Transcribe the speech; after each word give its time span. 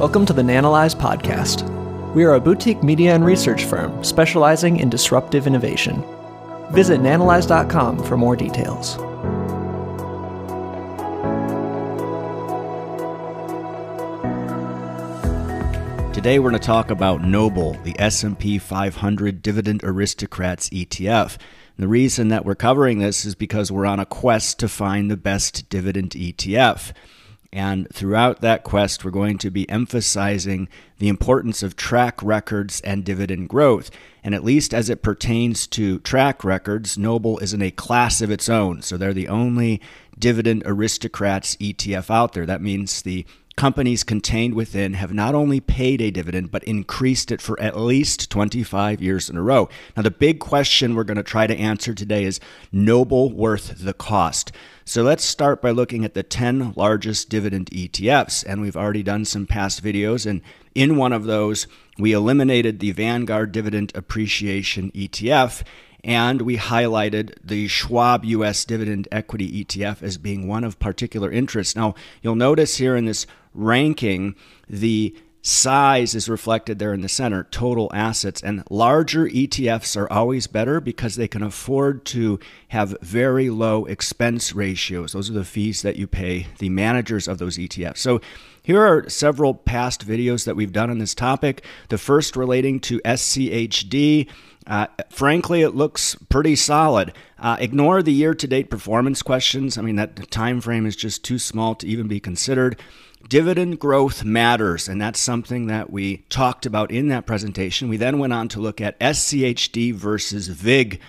Welcome 0.00 0.24
to 0.24 0.32
the 0.32 0.40
Nanalyze 0.40 0.96
podcast. 0.96 1.68
We 2.14 2.24
are 2.24 2.32
a 2.32 2.40
boutique 2.40 2.82
media 2.82 3.14
and 3.14 3.22
research 3.22 3.66
firm 3.66 4.02
specializing 4.02 4.78
in 4.78 4.88
disruptive 4.88 5.46
innovation. 5.46 6.02
Visit 6.70 7.02
nanalyze.com 7.02 8.04
for 8.04 8.16
more 8.16 8.34
details. 8.34 8.94
Today 16.14 16.38
we're 16.38 16.48
going 16.48 16.58
to 16.58 16.66
talk 16.66 16.90
about 16.90 17.20
Noble, 17.20 17.74
the 17.84 17.94
S&P 17.98 18.56
500 18.56 19.42
Dividend 19.42 19.84
Aristocrats 19.84 20.70
ETF. 20.70 21.36
The 21.76 21.88
reason 21.88 22.28
that 22.28 22.46
we're 22.46 22.54
covering 22.54 23.00
this 23.00 23.26
is 23.26 23.34
because 23.34 23.70
we're 23.70 23.84
on 23.84 24.00
a 24.00 24.06
quest 24.06 24.58
to 24.60 24.68
find 24.68 25.10
the 25.10 25.18
best 25.18 25.68
dividend 25.68 26.12
ETF. 26.12 26.94
And 27.52 27.88
throughout 27.92 28.42
that 28.42 28.62
quest, 28.62 29.04
we're 29.04 29.10
going 29.10 29.38
to 29.38 29.50
be 29.50 29.68
emphasizing 29.68 30.68
the 30.98 31.08
importance 31.08 31.62
of 31.64 31.74
track 31.74 32.22
records 32.22 32.80
and 32.82 33.04
dividend 33.04 33.48
growth. 33.48 33.90
And 34.22 34.34
at 34.34 34.44
least 34.44 34.72
as 34.72 34.88
it 34.88 35.02
pertains 35.02 35.66
to 35.68 35.98
track 36.00 36.44
records, 36.44 36.96
Noble 36.96 37.38
is 37.38 37.52
in 37.52 37.62
a 37.62 37.72
class 37.72 38.20
of 38.22 38.30
its 38.30 38.48
own. 38.48 38.82
So 38.82 38.96
they're 38.96 39.12
the 39.12 39.28
only 39.28 39.80
dividend 40.16 40.62
aristocrats 40.64 41.56
ETF 41.56 42.08
out 42.08 42.34
there. 42.34 42.46
That 42.46 42.62
means 42.62 43.02
the 43.02 43.26
companies 43.60 44.02
contained 44.02 44.54
within 44.54 44.94
have 44.94 45.12
not 45.12 45.34
only 45.34 45.60
paid 45.60 46.00
a 46.00 46.10
dividend, 46.10 46.50
but 46.50 46.64
increased 46.64 47.30
it 47.30 47.42
for 47.42 47.60
at 47.60 47.78
least 47.78 48.30
25 48.30 49.02
years 49.02 49.28
in 49.28 49.36
a 49.36 49.42
row. 49.42 49.68
Now, 49.94 50.02
the 50.02 50.10
big 50.10 50.40
question 50.40 50.94
we're 50.94 51.04
going 51.04 51.18
to 51.18 51.22
try 51.22 51.46
to 51.46 51.54
answer 51.54 51.92
today 51.92 52.24
is 52.24 52.40
Noble 52.72 53.30
worth 53.30 53.84
the 53.84 53.92
cost? 53.92 54.50
So 54.86 55.02
let's 55.02 55.24
start 55.24 55.60
by 55.60 55.72
looking 55.72 56.06
at 56.06 56.14
the 56.14 56.22
10 56.22 56.72
largest 56.74 57.28
dividend 57.28 57.66
ETFs. 57.70 58.46
And 58.48 58.62
we've 58.62 58.78
already 58.78 59.02
done 59.02 59.26
some 59.26 59.46
past 59.46 59.84
videos. 59.84 60.24
And 60.24 60.40
in 60.74 60.96
one 60.96 61.12
of 61.12 61.24
those, 61.24 61.66
we 61.98 62.14
eliminated 62.14 62.80
the 62.80 62.92
Vanguard 62.92 63.52
Dividend 63.52 63.92
Appreciation 63.94 64.90
ETF 64.92 65.64
and 66.04 66.42
we 66.42 66.56
highlighted 66.56 67.34
the 67.42 67.68
Schwab 67.68 68.24
US 68.24 68.64
Dividend 68.64 69.08
Equity 69.12 69.64
ETF 69.64 70.02
as 70.02 70.18
being 70.18 70.46
one 70.48 70.64
of 70.64 70.78
particular 70.78 71.30
interest. 71.30 71.76
Now, 71.76 71.94
you'll 72.22 72.34
notice 72.34 72.76
here 72.76 72.96
in 72.96 73.04
this 73.04 73.26
ranking, 73.54 74.34
the 74.68 75.14
size 75.42 76.14
is 76.14 76.28
reflected 76.28 76.78
there 76.78 76.92
in 76.92 77.00
the 77.00 77.08
center, 77.08 77.44
total 77.44 77.90
assets. 77.94 78.42
And 78.42 78.62
larger 78.70 79.26
ETFs 79.26 79.96
are 79.96 80.10
always 80.12 80.46
better 80.46 80.80
because 80.80 81.16
they 81.16 81.28
can 81.28 81.42
afford 81.42 82.04
to 82.06 82.38
have 82.68 82.96
very 83.00 83.50
low 83.50 83.86
expense 83.86 84.54
ratios. 84.54 85.12
Those 85.12 85.30
are 85.30 85.34
the 85.34 85.44
fees 85.44 85.82
that 85.82 85.96
you 85.96 86.06
pay 86.06 86.46
the 86.58 86.68
managers 86.68 87.26
of 87.26 87.38
those 87.38 87.56
ETFs. 87.56 87.98
So 87.98 88.20
here 88.62 88.84
are 88.84 89.08
several 89.08 89.54
past 89.54 90.06
videos 90.06 90.44
that 90.44 90.56
we've 90.56 90.72
done 90.72 90.90
on 90.90 90.98
this 90.98 91.14
topic. 91.14 91.64
The 91.88 91.98
first 91.98 92.36
relating 92.36 92.80
to 92.80 93.00
SCHD. 93.00 94.28
Uh, 94.66 94.86
frankly, 95.08 95.62
it 95.62 95.74
looks 95.74 96.14
pretty 96.28 96.54
solid. 96.54 97.12
Uh, 97.38 97.56
ignore 97.58 98.02
the 98.02 98.12
year-to-date 98.12 98.70
performance 98.70 99.22
questions. 99.22 99.78
I 99.78 99.82
mean, 99.82 99.96
that 99.96 100.30
time 100.30 100.60
frame 100.60 100.84
is 100.84 100.94
just 100.94 101.24
too 101.24 101.38
small 101.38 101.74
to 101.76 101.86
even 101.86 102.08
be 102.08 102.20
considered. 102.20 102.78
Dividend 103.28 103.78
growth 103.78 104.24
matters, 104.24 104.88
and 104.88 105.00
that's 105.00 105.20
something 105.20 105.66
that 105.66 105.90
we 105.90 106.18
talked 106.30 106.66
about 106.66 106.90
in 106.90 107.08
that 107.08 107.26
presentation. 107.26 107.88
We 107.88 107.96
then 107.96 108.18
went 108.18 108.32
on 108.32 108.48
to 108.48 108.60
look 108.60 108.80
at 108.80 108.98
SCHD 108.98 109.94
versus 109.94 110.48
VIG. 110.48 111.00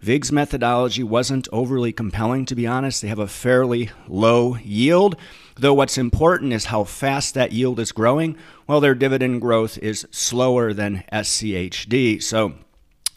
VIG's 0.00 0.32
methodology 0.32 1.02
wasn't 1.02 1.48
overly 1.52 1.92
compelling, 1.92 2.44
to 2.46 2.56
be 2.56 2.66
honest. 2.66 3.00
They 3.00 3.08
have 3.08 3.20
a 3.20 3.28
fairly 3.28 3.90
low 4.08 4.56
yield, 4.56 5.16
though 5.54 5.72
what's 5.72 5.96
important 5.96 6.52
is 6.52 6.66
how 6.66 6.84
fast 6.84 7.34
that 7.34 7.52
yield 7.52 7.78
is 7.78 7.92
growing. 7.92 8.36
Well, 8.66 8.80
their 8.80 8.96
dividend 8.96 9.40
growth 9.40 9.78
is 9.78 10.06
slower 10.10 10.72
than 10.72 11.04
SCHD. 11.12 12.22
So, 12.22 12.54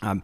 um, 0.04 0.22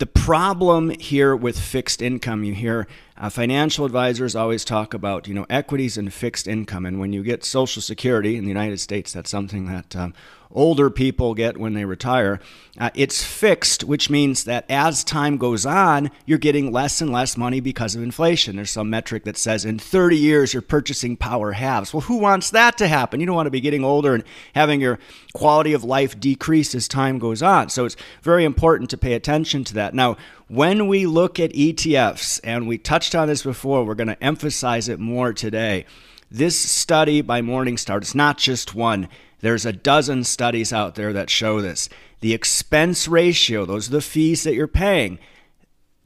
the 0.00 0.06
problem 0.06 0.90
here 0.98 1.36
with 1.36 1.60
fixed 1.60 2.02
income, 2.02 2.42
you 2.42 2.54
hear 2.54 2.88
uh, 3.20 3.28
financial 3.28 3.84
advisors 3.84 4.34
always 4.34 4.64
talk 4.64 4.94
about, 4.94 5.28
you 5.28 5.34
know, 5.34 5.44
equities 5.50 5.98
and 5.98 6.12
fixed 6.12 6.48
income. 6.48 6.86
And 6.86 6.98
when 6.98 7.12
you 7.12 7.22
get 7.22 7.44
Social 7.44 7.82
Security 7.82 8.36
in 8.36 8.44
the 8.44 8.48
United 8.48 8.80
States, 8.80 9.12
that's 9.12 9.28
something 9.28 9.66
that 9.66 9.94
um, 9.94 10.14
older 10.52 10.90
people 10.90 11.34
get 11.34 11.56
when 11.56 11.74
they 11.74 11.84
retire. 11.84 12.40
Uh, 12.78 12.90
it's 12.94 13.22
fixed, 13.22 13.84
which 13.84 14.10
means 14.10 14.44
that 14.44 14.64
as 14.68 15.04
time 15.04 15.36
goes 15.36 15.66
on, 15.66 16.10
you're 16.26 16.38
getting 16.38 16.72
less 16.72 17.00
and 17.00 17.12
less 17.12 17.36
money 17.36 17.60
because 17.60 17.94
of 17.94 18.02
inflation. 18.02 18.56
There's 18.56 18.70
some 18.70 18.90
metric 18.90 19.24
that 19.24 19.36
says 19.36 19.64
in 19.64 19.78
30 19.78 20.16
years 20.16 20.52
your 20.52 20.62
purchasing 20.62 21.16
power 21.16 21.52
halves. 21.52 21.92
Well, 21.92 22.02
who 22.02 22.18
wants 22.18 22.50
that 22.50 22.78
to 22.78 22.88
happen? 22.88 23.20
You 23.20 23.26
don't 23.26 23.36
want 23.36 23.46
to 23.46 23.50
be 23.50 23.60
getting 23.60 23.84
older 23.84 24.14
and 24.14 24.24
having 24.54 24.80
your 24.80 24.98
quality 25.34 25.72
of 25.72 25.84
life 25.84 26.18
decrease 26.18 26.74
as 26.74 26.88
time 26.88 27.18
goes 27.18 27.42
on. 27.42 27.68
So 27.68 27.84
it's 27.84 27.96
very 28.22 28.44
important 28.44 28.90
to 28.90 28.98
pay 28.98 29.14
attention 29.14 29.64
to 29.64 29.74
that. 29.74 29.94
Now, 29.94 30.16
when 30.48 30.88
we 30.88 31.06
look 31.06 31.38
at 31.38 31.52
ETFs, 31.52 32.40
and 32.42 32.66
we 32.66 32.78
touched 32.78 33.14
on 33.14 33.28
this 33.28 33.42
before, 33.42 33.84
we're 33.84 33.94
going 33.94 34.08
to 34.08 34.22
emphasize 34.22 34.88
it 34.88 34.98
more 34.98 35.32
today. 35.32 35.84
This 36.30 36.58
study 36.58 37.22
by 37.22 37.40
Morningstar, 37.40 37.98
it's 37.98 38.14
not 38.14 38.38
just 38.38 38.74
one. 38.74 39.08
There's 39.40 39.66
a 39.66 39.72
dozen 39.72 40.24
studies 40.24 40.72
out 40.72 40.94
there 40.94 41.12
that 41.12 41.30
show 41.30 41.60
this. 41.60 41.88
The 42.20 42.34
expense 42.34 43.08
ratio, 43.08 43.64
those 43.64 43.88
are 43.88 43.92
the 43.92 44.00
fees 44.00 44.42
that 44.44 44.54
you're 44.54 44.68
paying. 44.68 45.18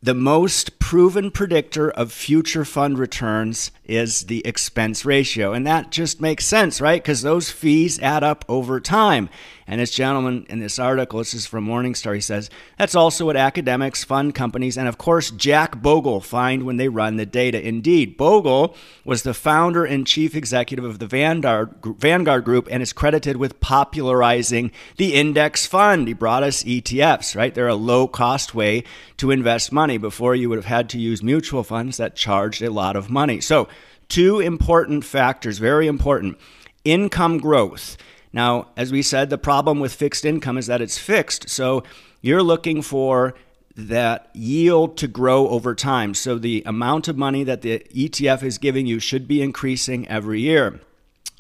The 0.02 0.14
most 0.14 0.78
proven 0.78 1.30
predictor 1.30 1.90
of 1.90 2.12
future 2.12 2.64
fund 2.64 2.98
returns 2.98 3.70
is 3.84 4.26
the 4.26 4.46
expense 4.46 5.04
ratio. 5.04 5.52
And 5.52 5.66
that 5.66 5.90
just 5.90 6.20
makes 6.20 6.46
sense, 6.46 6.80
right? 6.80 7.02
Because 7.02 7.22
those 7.22 7.50
fees 7.50 7.98
add 8.00 8.24
up 8.24 8.44
over 8.48 8.80
time. 8.80 9.28
And 9.66 9.80
this 9.80 9.92
gentleman 9.92 10.44
in 10.50 10.58
this 10.58 10.78
article, 10.78 11.20
this 11.20 11.32
is 11.32 11.46
from 11.46 11.66
Morningstar, 11.66 12.14
he 12.14 12.20
says, 12.20 12.50
that's 12.78 12.94
also 12.94 13.24
what 13.24 13.36
academics, 13.36 14.04
fund 14.04 14.34
companies, 14.34 14.76
and 14.76 14.86
of 14.86 14.98
course 14.98 15.30
Jack 15.30 15.80
Bogle 15.80 16.20
find 16.20 16.64
when 16.64 16.76
they 16.76 16.88
run 16.88 17.16
the 17.16 17.24
data. 17.24 17.66
Indeed, 17.66 18.18
Bogle 18.18 18.76
was 19.06 19.22
the 19.22 19.32
founder 19.32 19.84
and 19.84 20.06
chief 20.06 20.36
executive 20.36 20.84
of 20.84 20.98
the 20.98 21.06
Vanguard, 21.06 21.76
Vanguard 21.82 22.44
Group 22.44 22.68
and 22.70 22.82
is 22.82 22.92
credited 22.92 23.38
with 23.38 23.60
popularizing 23.60 24.70
the 24.98 25.14
index 25.14 25.66
fund. 25.66 26.08
He 26.08 26.14
brought 26.14 26.42
us 26.42 26.62
ETFs, 26.64 27.34
right? 27.34 27.54
They're 27.54 27.66
a 27.68 27.74
low 27.74 28.06
cost 28.06 28.54
way 28.54 28.84
to 29.16 29.30
invest 29.30 29.72
money. 29.72 29.96
Before 29.96 30.34
you 30.34 30.50
would 30.50 30.58
have 30.58 30.64
had 30.66 30.90
to 30.90 30.98
use 30.98 31.22
mutual 31.22 31.62
funds 31.62 31.96
that 31.96 32.16
charged 32.16 32.60
a 32.60 32.70
lot 32.70 32.96
of 32.96 33.08
money. 33.08 33.40
So, 33.40 33.68
two 34.08 34.40
important 34.40 35.04
factors, 35.04 35.58
very 35.58 35.86
important 35.86 36.38
income 36.84 37.38
growth 37.38 37.96
now, 38.34 38.66
as 38.76 38.90
we 38.90 39.00
said, 39.00 39.30
the 39.30 39.38
problem 39.38 39.78
with 39.78 39.94
fixed 39.94 40.24
income 40.24 40.58
is 40.58 40.66
that 40.66 40.82
it's 40.82 40.98
fixed. 40.98 41.48
So 41.48 41.84
you're 42.20 42.42
looking 42.42 42.82
for 42.82 43.34
that 43.76 44.28
yield 44.34 44.96
to 44.98 45.06
grow 45.06 45.48
over 45.48 45.72
time. 45.72 46.14
So 46.14 46.36
the 46.36 46.64
amount 46.66 47.06
of 47.06 47.16
money 47.16 47.44
that 47.44 47.62
the 47.62 47.78
ETF 47.94 48.42
is 48.42 48.58
giving 48.58 48.86
you 48.86 48.98
should 48.98 49.28
be 49.28 49.40
increasing 49.40 50.08
every 50.08 50.40
year. 50.40 50.80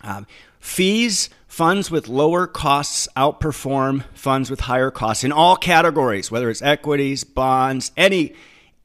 Um, 0.02 0.24
fees, 0.60 1.30
funds 1.48 1.90
with 1.90 2.06
lower 2.06 2.46
costs 2.46 3.08
outperform 3.16 4.04
funds 4.14 4.48
with 4.48 4.60
higher 4.60 4.92
costs 4.92 5.24
in 5.24 5.32
all 5.32 5.56
categories, 5.56 6.30
whether 6.30 6.48
it's 6.48 6.62
equities, 6.62 7.24
bonds, 7.24 7.90
any 7.96 8.34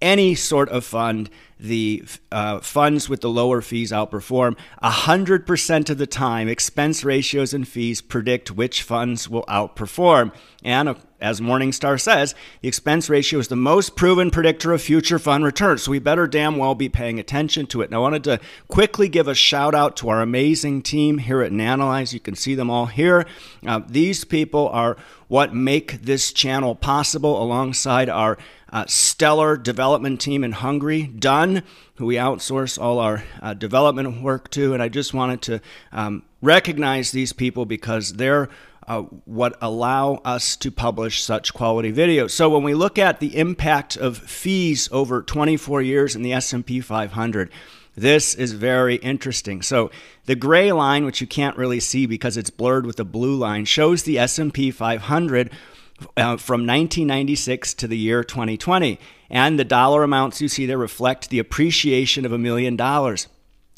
any 0.02 0.34
sort 0.34 0.70
of 0.70 0.86
fund, 0.86 1.30
the 1.60 2.04
uh, 2.32 2.60
funds 2.60 3.10
with 3.10 3.22
the 3.22 3.30
lower 3.30 3.62
fees 3.62 3.92
outperform. 3.92 4.58
100% 4.82 5.90
of 5.90 5.98
the 5.98 6.08
time, 6.08 6.48
expense 6.48 7.04
ratios 7.04 7.54
and 7.54 7.68
fees 7.68 8.02
predict 8.02 8.52
which 8.52 8.82
funds 8.82 9.28
will 9.30 9.44
outperform. 9.44 10.34
And 10.64 10.96
as 11.22 11.42
Morningstar 11.42 12.00
says, 12.00 12.34
the 12.62 12.68
expense 12.68 13.10
ratio 13.10 13.40
is 13.40 13.50
the 13.50 13.56
most 13.56 13.96
proven 13.96 14.32
predictor 14.32 14.72
of 14.72 14.82
future 14.82 15.20
fund 15.20 15.44
returns. 15.44 15.84
So 15.84 15.92
we 15.92 16.00
better 16.00 16.28
damn 16.28 16.58
well 16.58 16.76
be 16.76 16.90
paying 16.90 17.20
attention 17.20 17.68
to 17.68 17.82
it. 17.82 17.86
And 17.86 17.96
I 17.96 18.00
wanted 18.00 18.24
to 18.26 18.40
quickly 18.68 19.10
give 19.10 19.28
a 19.28 19.36
shout 19.36 19.76
out 19.76 19.98
to 19.98 20.10
our 20.10 20.22
amazing 20.22 20.82
team 20.82 21.18
here 21.18 21.42
at 21.42 21.52
Nanalyze. 21.52 22.14
You 22.14 22.20
can 22.20 22.36
see 22.36 22.56
them 22.56 22.70
all 22.70 22.86
here. 22.86 23.26
Uh, 23.66 23.82
these 23.88 24.24
people 24.24 24.70
are 24.70 24.96
what 25.28 25.54
make 25.54 26.02
this 26.02 26.32
channel 26.32 26.74
possible 26.74 27.42
alongside 27.42 28.10
our 28.10 28.38
uh, 28.72 28.86
stellar 28.88 29.58
development 29.58 30.22
team 30.22 30.44
in 30.44 30.52
Hungary, 30.52 31.04
Done, 31.04 31.64
who 31.96 32.06
we 32.06 32.16
outsource 32.16 32.82
all 32.82 33.00
our 33.00 33.24
uh, 33.42 33.54
development 33.54 34.22
work 34.22 34.50
to. 34.52 34.74
And 34.74 34.82
I 34.82 34.90
just 34.90 35.14
wanted 35.14 35.42
to 35.44 35.62
um, 35.92 36.24
recognize 36.42 37.12
these 37.12 37.34
people 37.34 37.66
because 37.66 38.14
they're 38.14 38.50
uh, 38.90 39.04
what 39.26 39.56
allow 39.62 40.16
us 40.26 40.56
to 40.58 40.72
publish 40.72 41.22
such 41.22 41.54
quality 41.54 41.94
videos. 41.94 42.32
So 42.32 42.50
when 42.50 42.64
we 42.64 42.74
look 42.74 42.98
at 42.98 43.20
the 43.20 43.38
impact 43.38 43.96
of 43.96 44.18
fees 44.18 44.90
over 44.92 45.22
24 45.22 45.84
years 45.84 46.16
in 46.16 46.24
the 46.24 46.34
S&P 46.34 46.82
500, 46.82 47.52
this 47.96 48.34
is 48.34 48.54
very 48.54 48.96
interesting. 48.96 49.62
So 49.62 49.92
the 50.26 50.36
gray 50.36 50.72
line, 50.72 51.06
which 51.06 51.22
you 51.22 51.28
can't 51.28 51.56
really 51.56 51.80
see 51.80 52.08
because 52.08 52.36
it's 52.36 52.50
blurred 52.50 52.88
with 52.88 52.96
the 52.96 53.06
blue 53.06 53.36
line, 53.36 53.66
shows 53.66 54.04
the 54.04 54.18
S&P 54.18 54.72
500 54.72 55.52
uh, 56.18 56.38
from 56.38 56.62
1996 56.62 57.76
to 57.76 57.88
the 57.88 57.98
year 57.98 58.24
2020. 58.24 59.00
And 59.30 59.60
the 59.60 59.66
dollar 59.66 60.02
amounts 60.02 60.42
you 60.42 60.48
see 60.48 60.66
there 60.66 60.80
reflect 60.80 61.30
the 61.30 61.40
appreciation 61.40 62.26
of 62.26 62.32
a 62.32 62.40
million 62.40 62.76
dollars. 62.76 63.28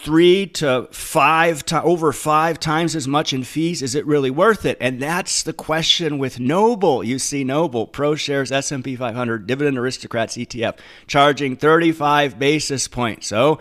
Three 0.00 0.46
to 0.46 0.86
five 0.92 1.64
to 1.66 1.82
over 1.82 2.12
five 2.12 2.60
times 2.60 2.94
as 2.94 3.08
much 3.08 3.32
in 3.32 3.42
fees 3.42 3.82
is 3.82 3.96
it 3.96 4.06
really 4.06 4.30
worth 4.30 4.64
it? 4.64 4.78
And 4.80 5.02
that's 5.02 5.42
the 5.42 5.52
question 5.52 6.18
with 6.18 6.38
noble. 6.38 7.02
You 7.02 7.18
see 7.18 7.42
noble 7.42 7.86
ProShares 7.86 8.52
s&p 8.52 8.94
500 8.94 9.46
dividend 9.46 9.76
aristocrats 9.76 10.36
etf 10.36 10.78
charging 11.08 11.56
35 11.56 12.38
basis 12.38 12.86
points. 12.86 13.26
So 13.26 13.58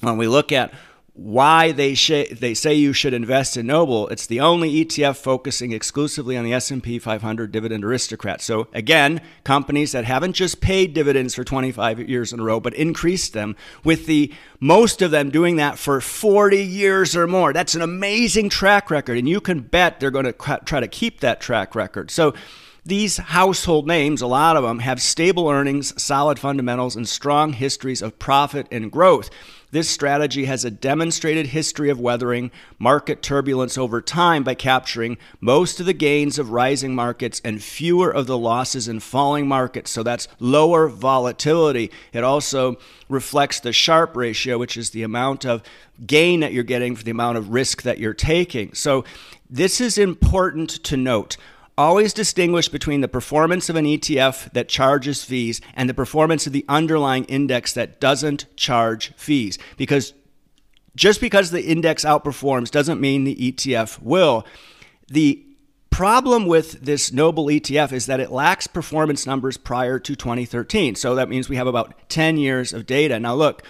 when 0.00 0.18
we 0.18 0.28
look 0.28 0.52
at 0.52 0.74
why 1.16 1.72
they 1.72 1.94
sh- 1.94 2.28
they 2.30 2.52
say 2.52 2.74
you 2.74 2.92
should 2.92 3.14
invest 3.14 3.56
in 3.56 3.66
Noble. 3.66 4.06
It's 4.08 4.26
the 4.26 4.40
only 4.40 4.84
ETF 4.84 5.16
focusing 5.16 5.72
exclusively 5.72 6.36
on 6.36 6.44
the 6.44 6.52
S&P 6.52 6.98
500 6.98 7.50
dividend 7.50 7.84
aristocrat. 7.84 8.42
So 8.42 8.68
again, 8.74 9.22
companies 9.42 9.92
that 9.92 10.04
haven't 10.04 10.34
just 10.34 10.60
paid 10.60 10.92
dividends 10.92 11.34
for 11.34 11.42
25 11.42 12.06
years 12.06 12.34
in 12.34 12.40
a 12.40 12.44
row, 12.44 12.60
but 12.60 12.74
increased 12.74 13.32
them 13.32 13.56
with 13.82 14.04
the 14.04 14.30
most 14.60 15.00
of 15.00 15.10
them 15.10 15.30
doing 15.30 15.56
that 15.56 15.78
for 15.78 16.02
40 16.02 16.62
years 16.62 17.16
or 17.16 17.26
more. 17.26 17.54
That's 17.54 17.74
an 17.74 17.82
amazing 17.82 18.50
track 18.50 18.90
record 18.90 19.16
and 19.16 19.26
you 19.26 19.40
can 19.40 19.60
bet 19.60 19.98
they're 19.98 20.10
going 20.10 20.26
to 20.26 20.60
try 20.66 20.80
to 20.80 20.88
keep 20.88 21.20
that 21.20 21.40
track 21.40 21.74
record. 21.74 22.10
So 22.10 22.34
these 22.86 23.16
household 23.16 23.88
names, 23.88 24.22
a 24.22 24.26
lot 24.28 24.56
of 24.56 24.62
them, 24.62 24.78
have 24.78 25.02
stable 25.02 25.48
earnings, 25.48 26.00
solid 26.00 26.38
fundamentals, 26.38 26.94
and 26.94 27.08
strong 27.08 27.52
histories 27.52 28.00
of 28.00 28.18
profit 28.18 28.68
and 28.70 28.92
growth. 28.92 29.28
This 29.76 29.90
strategy 29.90 30.46
has 30.46 30.64
a 30.64 30.70
demonstrated 30.70 31.48
history 31.48 31.90
of 31.90 32.00
weathering 32.00 32.50
market 32.78 33.20
turbulence 33.20 33.76
over 33.76 34.00
time 34.00 34.42
by 34.42 34.54
capturing 34.54 35.18
most 35.38 35.80
of 35.80 35.84
the 35.84 35.92
gains 35.92 36.38
of 36.38 36.50
rising 36.50 36.94
markets 36.94 37.42
and 37.44 37.62
fewer 37.62 38.10
of 38.10 38.26
the 38.26 38.38
losses 38.38 38.88
in 38.88 39.00
falling 39.00 39.46
markets. 39.46 39.90
So 39.90 40.02
that's 40.02 40.28
lower 40.38 40.88
volatility. 40.88 41.90
It 42.14 42.24
also 42.24 42.78
reflects 43.10 43.60
the 43.60 43.74
Sharpe 43.74 44.16
ratio, 44.16 44.56
which 44.56 44.78
is 44.78 44.88
the 44.88 45.02
amount 45.02 45.44
of 45.44 45.62
gain 46.06 46.40
that 46.40 46.54
you're 46.54 46.64
getting 46.64 46.96
for 46.96 47.04
the 47.04 47.10
amount 47.10 47.36
of 47.36 47.50
risk 47.50 47.82
that 47.82 47.98
you're 47.98 48.14
taking. 48.14 48.72
So 48.72 49.04
this 49.50 49.78
is 49.78 49.98
important 49.98 50.70
to 50.84 50.96
note. 50.96 51.36
Always 51.78 52.14
distinguish 52.14 52.68
between 52.68 53.02
the 53.02 53.08
performance 53.08 53.68
of 53.68 53.76
an 53.76 53.84
ETF 53.84 54.52
that 54.52 54.68
charges 54.68 55.22
fees 55.22 55.60
and 55.74 55.90
the 55.90 55.94
performance 55.94 56.46
of 56.46 56.54
the 56.54 56.64
underlying 56.68 57.24
index 57.24 57.74
that 57.74 58.00
doesn't 58.00 58.46
charge 58.56 59.12
fees. 59.16 59.58
Because 59.76 60.14
just 60.94 61.20
because 61.20 61.50
the 61.50 61.62
index 61.62 62.04
outperforms 62.04 62.70
doesn't 62.70 63.00
mean 63.00 63.24
the 63.24 63.52
ETF 63.52 64.00
will. 64.00 64.46
The 65.08 65.44
problem 65.90 66.46
with 66.46 66.80
this 66.80 67.12
Noble 67.12 67.46
ETF 67.46 67.92
is 67.92 68.06
that 68.06 68.20
it 68.20 68.32
lacks 68.32 68.66
performance 68.66 69.26
numbers 69.26 69.56
prior 69.56 69.98
to 69.98 70.16
2013. 70.16 70.94
So 70.94 71.14
that 71.14 71.28
means 71.28 71.48
we 71.48 71.56
have 71.56 71.66
about 71.66 72.08
10 72.08 72.38
years 72.38 72.72
of 72.72 72.86
data. 72.86 73.20
Now, 73.20 73.34
look, 73.34 73.62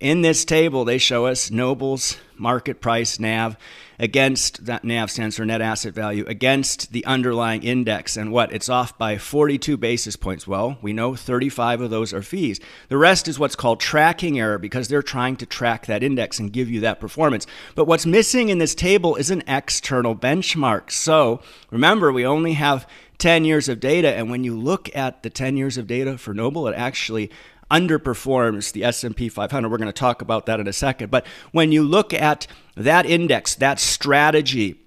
in 0.00 0.22
this 0.22 0.44
table, 0.44 0.84
they 0.84 0.98
show 0.98 1.26
us 1.26 1.50
Noble's 1.50 2.16
market 2.36 2.80
price 2.80 3.20
NAV 3.20 3.56
against 3.98 4.66
that 4.66 4.84
NAV 4.84 5.10
stands 5.10 5.36
for 5.36 5.44
net 5.44 5.60
asset 5.60 5.94
value 5.94 6.24
against 6.26 6.92
the 6.92 7.04
underlying 7.04 7.62
index. 7.62 8.16
And 8.16 8.32
what? 8.32 8.52
It's 8.52 8.68
off 8.68 8.96
by 8.98 9.18
42 9.18 9.76
basis 9.76 10.16
points. 10.16 10.46
Well, 10.46 10.78
we 10.82 10.92
know 10.92 11.14
35 11.14 11.82
of 11.82 11.90
those 11.90 12.12
are 12.12 12.22
fees. 12.22 12.60
The 12.88 12.98
rest 12.98 13.28
is 13.28 13.38
what's 13.38 13.56
called 13.56 13.80
tracking 13.80 14.38
error 14.38 14.58
because 14.58 14.88
they're 14.88 15.02
trying 15.02 15.36
to 15.36 15.46
track 15.46 15.86
that 15.86 16.02
index 16.02 16.38
and 16.38 16.52
give 16.52 16.70
you 16.70 16.80
that 16.80 17.00
performance. 17.00 17.46
But 17.74 17.86
what's 17.86 18.06
missing 18.06 18.48
in 18.48 18.58
this 18.58 18.74
table 18.74 19.16
is 19.16 19.30
an 19.30 19.42
external 19.46 20.16
benchmark. 20.16 20.90
So 20.90 21.40
remember, 21.70 22.12
we 22.12 22.26
only 22.26 22.54
have 22.54 22.86
10 23.18 23.44
years 23.44 23.68
of 23.68 23.80
data. 23.80 24.12
And 24.12 24.30
when 24.30 24.44
you 24.44 24.58
look 24.58 24.94
at 24.94 25.22
the 25.22 25.30
10 25.30 25.56
years 25.56 25.78
of 25.78 25.86
data 25.86 26.18
for 26.18 26.34
Noble, 26.34 26.66
it 26.68 26.74
actually 26.74 27.30
underperforms 27.70 28.72
the 28.72 28.84
S&P 28.84 29.28
500. 29.28 29.68
We're 29.68 29.78
going 29.78 29.86
to 29.86 29.92
talk 29.92 30.22
about 30.22 30.46
that 30.46 30.60
in 30.60 30.68
a 30.68 30.72
second. 30.72 31.10
But 31.10 31.26
when 31.52 31.72
you 31.72 31.82
look 31.82 32.12
at 32.12 32.46
that 32.76 33.06
index, 33.06 33.54
that 33.56 33.78
strategy 33.78 34.80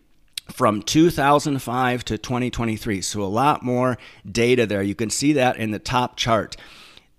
from 0.52 0.82
2005 0.82 2.06
to 2.06 2.18
2023, 2.18 3.02
so 3.02 3.22
a 3.22 3.26
lot 3.26 3.64
more 3.64 3.98
data 4.30 4.66
there. 4.66 4.82
You 4.82 4.96
can 4.96 5.10
see 5.10 5.34
that 5.34 5.58
in 5.58 5.72
the 5.72 5.80
top 5.80 6.16
chart. 6.16 6.56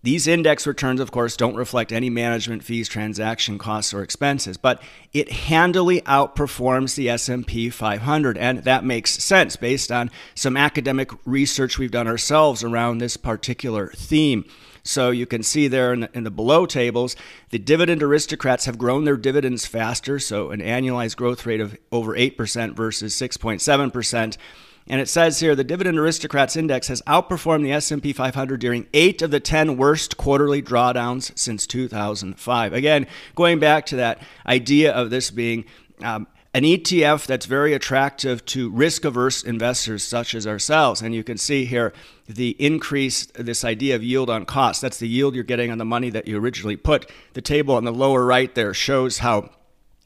These 0.05 0.29
index 0.29 0.65
returns, 0.65 1.01
of 1.01 1.11
course, 1.11 1.37
don't 1.37 1.57
reflect 1.57 1.93
any 1.93 2.09
management 2.09 2.63
fees, 2.63 2.89
transaction 2.89 3.59
costs, 3.59 3.93
or 3.93 4.03
expenses, 4.03 4.57
but 4.57 4.81
it 5.13 5.31
handily 5.31 6.01
outperforms 6.03 6.95
the 6.95 7.11
S&P 7.11 7.69
500, 7.69 8.39
and 8.39 8.61
that 8.61 8.85
makes 8.85 9.23
sense 9.23 9.57
based 9.57 9.91
on 9.91 10.11
some 10.37 10.57
academic 10.57 11.11
research 11.27 11.79
we've 11.79 11.91
done 11.91 12.07
ourselves 12.07 12.63
around 12.63 12.99
this 12.99 13.17
particular 13.17 13.89
theme. 13.97 14.45
So 14.89 15.11
you 15.11 15.27
can 15.27 15.43
see 15.43 15.69
there 15.69 15.93
in 15.93 16.01
the, 16.01 16.11
in 16.15 16.25
the, 16.25 16.31
below 16.31 16.65
tables, 16.65 17.15
the 17.51 17.59
dividend 17.59 18.03
aristocrats 18.03 18.65
have 18.65 18.79
grown 18.79 19.05
their 19.05 19.19
dividends 19.19 19.67
faster, 19.67 20.19
so 20.19 20.51
an 20.51 20.61
annualized 20.61 21.17
growth 21.17 21.45
rate 21.45 21.61
of 21.61 21.77
over 21.93 22.17
8% 22.17 22.75
versus 22.75 23.15
6.7%. 23.15 24.39
And 24.87 25.01
it 25.03 25.09
says 25.11 25.41
here 25.41 25.55
the 25.55 25.63
dividend 25.63 25.99
aristocrats 25.99 26.57
index 26.57 26.89
has 26.89 27.03
outperformed 27.03 27.65
the 27.65 27.73
S&P 27.73 28.15
500 28.15 28.59
during 28.59 28.87
8 28.95 29.21
of 29.21 29.31
the 29.31 29.41
10 29.41 29.77
worst 29.77 30.17
quarterly 30.17 30.63
drawdowns 30.63 31.39
since 31.39 31.67
2005. 31.67 32.73
Again, 32.73 33.07
going 33.35 33.59
back 33.59 33.85
to 33.87 33.97
that 33.97 34.23
idea 34.47 34.91
of 34.91 35.11
this 35.11 35.31
being 35.31 35.67
um, 36.03 36.27
an 36.59 36.65
ETF 36.65 37.25
that's 37.25 37.47
very 37.47 37.73
attractive 37.73 38.45
to 38.47 38.69
risk 38.69 39.05
averse 39.05 39.45
investors 39.45 40.03
such 40.03 40.35
as 40.35 40.45
ourselves. 40.45 41.01
And 41.01 41.15
you 41.15 41.23
can 41.23 41.39
see 41.39 41.67
here 41.67 41.93
the 42.29 42.57
increase, 42.59 43.27
this 43.27 43.65
idea 43.65 43.95
of 43.95 44.03
yield 44.03 44.29
on 44.29 44.45
cost. 44.45 44.83
That's 44.83 44.99
the 44.99 45.07
yield 45.07 45.37
you're 45.37 45.45
getting 45.45 45.71
on 45.71 45.79
the 45.79 45.85
money 45.85 46.11
that 46.11 46.27
you 46.27 46.37
originally 46.37 46.75
put. 46.75 47.09
The 47.35 47.43
table 47.43 47.77
on 47.77 47.85
the 47.85 47.93
lower 47.93 48.27
right 48.27 48.53
there 48.57 48.75
shows 48.75 49.19
how 49.19 49.51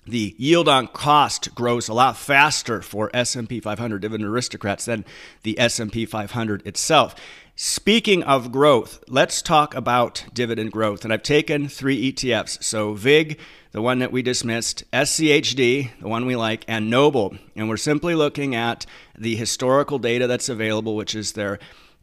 the 0.05 0.35
yield 0.37 0.69
on 0.69 0.89
cost 0.89 1.55
grows 1.55 1.89
a 1.89 1.95
lot 1.95 2.19
faster 2.19 2.83
for 2.83 3.09
S&P 3.15 3.59
500 3.59 4.03
dividend 4.03 4.29
aristocrats 4.29 4.85
than 4.85 5.07
the 5.45 5.59
S&P 5.59 6.05
500 6.05 6.67
itself. 6.67 7.15
Speaking 7.55 8.23
of 8.23 8.51
growth, 8.51 9.05
let's 9.09 9.43
talk 9.43 9.75
about 9.75 10.25
dividend 10.33 10.73
growth. 10.73 11.05
And 11.05 11.13
I've 11.13 11.23
taken 11.23 11.69
three 11.69 12.11
ETFs. 12.11 12.63
So 12.65 12.95
VIG, 12.95 13.39
the 13.73 13.83
one 13.83 13.99
that 13.99 14.11
we 14.11 14.23
dismissed, 14.23 14.91
SCHD, 14.91 15.91
the 16.01 16.09
one 16.09 16.25
we 16.25 16.35
like, 16.35 16.65
and 16.67 16.89
Noble. 16.89 17.37
And 17.55 17.69
we're 17.69 17.77
simply 17.77 18.15
looking 18.15 18.55
at 18.55 18.87
the 19.19 19.37
historical 19.37 19.99
data 19.99 20.27
that's 20.27 20.49
available, 20.49 20.97
which 20.97 21.15
is 21.15 21.33
their 21.33 21.59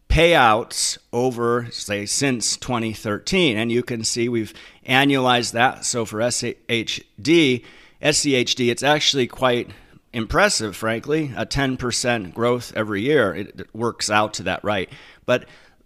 payouts 0.08 1.00
over, 1.12 1.68
say, 1.72 2.06
since 2.06 2.56
2013. 2.56 3.58
And 3.58 3.72
you 3.72 3.82
can 3.82 4.03
see 4.03 4.29
we've 4.29 4.53
annualized 4.88 5.53
that. 5.53 5.84
So 5.84 6.06
for 6.06 6.20
SHD, 6.20 7.63
SCHD, 8.01 8.72
it's 8.72 8.84
actually 8.84 9.25
quite 9.25 9.72
impressive, 10.13 10.75
frankly, 10.75 11.32
a 11.36 11.46
10% 11.46 12.34
growth 12.34 12.74
every 12.75 13.01
year. 13.01 13.36
It 13.36 13.75
works 13.75 14.10
out 14.10 14.34
to 14.36 14.44
that, 14.44 14.63
right? 14.63 14.89
But 15.29 15.45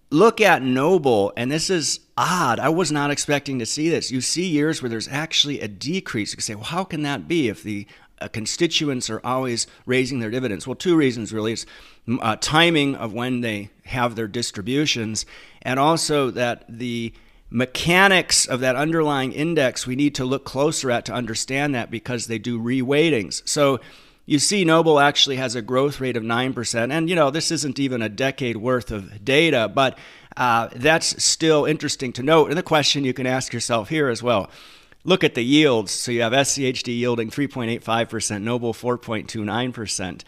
look 0.10 0.40
at 0.40 0.64
Noble, 0.64 1.34
and 1.36 1.52
this 1.52 1.70
is 1.70 2.00
odd. 2.16 2.60
I 2.60 2.70
was 2.70 2.94
not 2.94 3.12
expecting 3.12 3.60
to 3.60 3.66
see 3.66 3.90
this. 3.90 4.10
You 4.10 4.22
see 4.22 4.48
years 4.48 4.82
where 4.82 4.88
there's 4.88 5.10
actually 5.10 5.60
a 5.60 5.68
decrease. 5.68 6.34
You 6.34 6.40
say, 6.40 6.56
well, 6.56 6.64
how 6.64 6.86
can 6.86 7.02
that 7.02 7.28
be 7.28 7.50
if 7.50 7.62
the 7.62 7.86
uh, 8.22 8.30
constituents 8.30 9.10
are 9.10 9.20
always 9.22 9.68
raising 9.86 10.22
their 10.22 10.32
dividends? 10.32 10.66
Well, 10.66 10.78
two 10.78 10.96
reasons 10.96 11.34
really. 11.34 11.52
It's 11.52 11.66
uh, 12.08 12.38
timing 12.40 12.96
of 12.96 13.12
when 13.12 13.42
they 13.42 13.70
have 13.84 14.16
their 14.16 14.30
distributions, 14.30 15.26
and 15.62 15.78
also 15.78 16.32
that 16.32 16.64
the 16.70 17.12
mechanics 17.50 18.46
of 18.46 18.62
that 18.62 18.78
underlying 18.78 19.34
index 19.34 19.86
we 19.86 19.98
need 19.98 20.16
to 20.16 20.24
look 20.24 20.46
closer 20.46 20.90
at 20.90 21.04
to 21.06 21.14
understand 21.14 21.76
that 21.76 21.92
because 21.92 22.28
they 22.28 22.40
do 22.40 22.58
reweightings. 22.58 23.46
So 23.46 23.82
you 24.26 24.40
see 24.40 24.64
Noble 24.64 25.00
actually 25.00 25.36
has 25.36 25.56
a 25.56 25.62
growth 25.62 26.00
rate 26.00 26.16
of 26.16 26.24
9%. 26.24 26.92
And, 26.92 27.10
you 27.10 27.16
know, 27.16 27.30
this 27.30 27.52
isn't 27.52 27.80
even 27.80 28.02
a 28.02 28.10
decade 28.10 28.58
worth 28.58 28.92
of 28.92 29.24
data, 29.26 29.70
but 29.74 29.98
uh, 30.38 30.70
that's 30.76 31.24
still 31.24 31.66
interesting 31.66 32.14
to 32.14 32.24
note. 32.24 32.48
And 32.50 32.58
the 32.58 32.64
question 32.64 33.04
you 33.04 33.14
can 33.14 33.28
ask 33.28 33.54
yourself 33.54 33.90
here 33.90 34.08
as 34.08 34.24
well 34.24 34.50
look 35.06 35.24
at 35.24 35.36
the 35.36 35.44
yields. 35.44 35.92
So 35.92 36.12
you 36.12 36.22
have 36.22 36.32
SCHD 36.34 36.98
yielding 36.98 37.30
3.85%, 37.30 38.42
Noble 38.42 38.74
4.29%. 38.74 40.24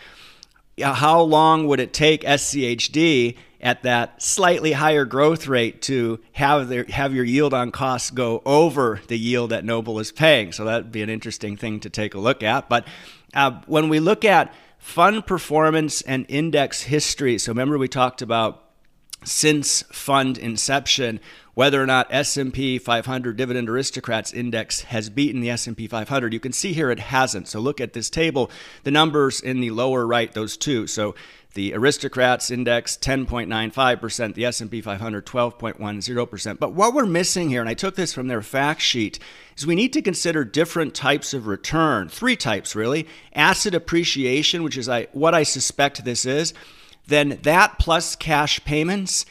How 0.82 1.22
long 1.22 1.68
would 1.68 1.80
it 1.80 1.94
take 1.94 2.24
SCHD 2.24 3.38
at 3.62 3.84
that 3.84 4.22
slightly 4.22 4.74
higher 4.74 5.06
growth 5.06 5.48
rate 5.48 5.82
to 5.84 6.20
have 6.34 6.68
their 6.68 6.84
have 6.90 7.14
your 7.14 7.24
yield 7.24 7.54
on 7.54 7.72
cost 7.72 8.14
go 8.14 8.42
over 8.46 9.00
the 9.08 9.18
yield 9.18 9.52
that 9.52 9.64
Noble 9.64 10.00
is 10.00 10.12
paying? 10.12 10.52
So 10.52 10.66
that'd 10.66 10.92
be 10.92 11.02
an 11.02 11.10
interesting 11.10 11.56
thing 11.56 11.80
to 11.80 11.90
take 11.90 12.14
a 12.14 12.20
look 12.20 12.44
at. 12.44 12.68
But 12.68 12.86
uh, 13.36 13.62
when 13.68 13.90
we 13.90 14.00
look 14.00 14.26
at 14.26 14.54
fund 14.78 15.26
performance 15.26 16.02
and 16.02 16.26
index 16.30 16.84
history, 16.84 17.38
so 17.38 17.52
remember 17.52 17.78
we 17.78 17.88
talked 17.88 18.22
about 18.22 18.64
since 19.24 19.82
fund 19.92 20.38
inception 20.38 21.20
whether 21.56 21.82
or 21.82 21.86
not 21.86 22.08
S&P 22.12 22.78
500 22.78 23.36
Dividend 23.36 23.70
Aristocrats 23.70 24.32
Index 24.34 24.82
has 24.82 25.10
beaten 25.10 25.42
the 25.42 25.50
S&P 25.50 25.88
500. 25.88 26.34
You 26.34 26.40
can 26.40 26.52
see 26.52 26.74
here 26.74 26.92
it 26.92 27.00
hasn't. 27.00 27.48
So 27.48 27.60
look 27.60 27.82
at 27.82 27.94
this 27.94 28.10
table. 28.10 28.52
The 28.84 28.92
numbers 28.92 29.42
in 29.42 29.62
the 29.62 29.72
lower 29.72 30.06
right, 30.06 30.32
those 30.32 30.58
two. 30.58 30.86
So 30.86 31.16
the 31.54 31.74
Aristocrats 31.74 32.52
Index 32.52 32.98
10.95%, 32.98 34.36
the 34.36 34.44
S&P 34.44 34.82
500 34.82 35.26
12.10%. 35.26 36.60
But 36.60 36.74
what 36.74 36.94
we're 36.94 37.06
missing 37.06 37.50
here, 37.50 37.62
and 37.62 37.70
I 37.70 37.74
took 37.74 37.96
this 37.96 38.14
from 38.14 38.28
their 38.28 38.42
fact 38.42 38.82
sheet, 38.82 39.18
is 39.56 39.66
we 39.66 39.76
need 39.76 39.94
to 39.94 40.02
consider 40.02 40.44
different 40.44 40.94
types 40.94 41.34
of 41.34 41.48
return. 41.48 42.10
Three 42.10 42.36
types 42.36 42.76
really: 42.76 43.08
asset 43.34 43.74
appreciation, 43.74 44.64
which 44.64 44.78
is 44.78 44.90
what 45.14 45.34
I 45.34 45.44
suspect 45.44 46.04
this 46.04 46.26
is, 46.26 46.54
then 47.08 47.40
that 47.44 47.80
plus 47.80 48.18
cash 48.18 48.62
payments 48.66 49.26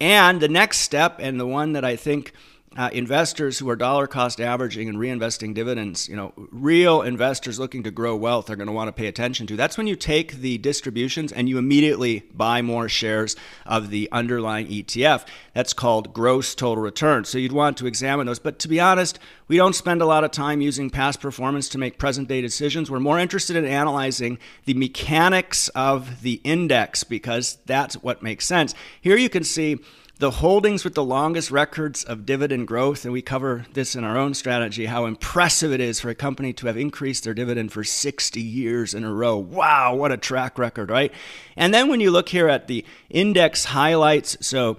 and 0.00 0.40
the 0.40 0.48
next 0.48 0.78
step, 0.78 1.16
and 1.20 1.38
the 1.40 1.46
one 1.46 1.72
that 1.72 1.84
I 1.84 1.96
think 1.96 2.32
uh, 2.76 2.90
investors 2.92 3.58
who 3.58 3.70
are 3.70 3.76
dollar 3.76 4.06
cost 4.06 4.40
averaging 4.40 4.88
and 4.88 4.98
reinvesting 4.98 5.54
dividends, 5.54 6.08
you 6.08 6.16
know, 6.16 6.32
real 6.36 7.00
investors 7.00 7.58
looking 7.58 7.82
to 7.82 7.90
grow 7.90 8.14
wealth 8.14 8.50
are 8.50 8.56
going 8.56 8.66
to 8.66 8.72
want 8.72 8.88
to 8.88 8.92
pay 8.92 9.06
attention 9.06 9.46
to. 9.46 9.56
That's 9.56 9.78
when 9.78 9.86
you 9.86 9.96
take 9.96 10.34
the 10.34 10.58
distributions 10.58 11.32
and 11.32 11.48
you 11.48 11.56
immediately 11.56 12.24
buy 12.34 12.60
more 12.60 12.88
shares 12.88 13.34
of 13.64 13.88
the 13.88 14.08
underlying 14.12 14.66
ETF. 14.66 15.24
That's 15.54 15.72
called 15.72 16.12
gross 16.12 16.54
total 16.54 16.84
return. 16.84 17.24
So 17.24 17.38
you'd 17.38 17.52
want 17.52 17.78
to 17.78 17.86
examine 17.86 18.26
those. 18.26 18.38
But 18.38 18.58
to 18.60 18.68
be 18.68 18.78
honest, 18.78 19.18
we 19.48 19.56
don't 19.56 19.74
spend 19.74 20.02
a 20.02 20.06
lot 20.06 20.24
of 20.24 20.30
time 20.30 20.60
using 20.60 20.90
past 20.90 21.20
performance 21.20 21.70
to 21.70 21.78
make 21.78 21.98
present 21.98 22.28
day 22.28 22.42
decisions. 22.42 22.90
We're 22.90 23.00
more 23.00 23.18
interested 23.18 23.56
in 23.56 23.64
analyzing 23.64 24.38
the 24.66 24.74
mechanics 24.74 25.68
of 25.70 26.20
the 26.20 26.42
index 26.44 27.04
because 27.04 27.56
that's 27.64 27.94
what 28.02 28.22
makes 28.22 28.44
sense. 28.44 28.74
Here 29.00 29.16
you 29.16 29.30
can 29.30 29.44
see 29.44 29.78
the 30.18 30.30
holdings 30.30 30.82
with 30.82 30.94
the 30.94 31.04
longest 31.04 31.50
records 31.50 32.02
of 32.02 32.24
dividend 32.24 32.66
growth, 32.66 33.04
and 33.04 33.12
we 33.12 33.20
cover 33.20 33.66
this 33.74 33.94
in 33.94 34.02
our 34.02 34.16
own 34.16 34.32
strategy, 34.32 34.86
how 34.86 35.04
impressive 35.04 35.72
it 35.72 35.80
is 35.80 36.00
for 36.00 36.08
a 36.08 36.14
company 36.14 36.54
to 36.54 36.66
have 36.66 36.76
increased 36.78 37.24
their 37.24 37.34
dividend 37.34 37.70
for 37.70 37.84
60 37.84 38.40
years 38.40 38.94
in 38.94 39.04
a 39.04 39.12
row. 39.12 39.36
Wow, 39.36 39.94
what 39.94 40.12
a 40.12 40.16
track 40.16 40.58
record, 40.58 40.88
right? 40.88 41.12
And 41.54 41.74
then 41.74 41.88
when 41.88 42.00
you 42.00 42.10
look 42.10 42.30
here 42.30 42.48
at 42.48 42.66
the 42.66 42.84
index 43.10 43.66
highlights, 43.66 44.38
so 44.40 44.78